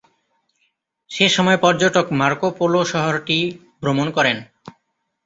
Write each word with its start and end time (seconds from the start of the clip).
সেসময় 1.11 1.59
পর্যটক 1.63 2.05
Marco 2.19 2.47
Polo 2.57 2.81
শহরটি 2.85 3.37
ভ্রমণ 3.81 4.07
করেন। 4.11 4.37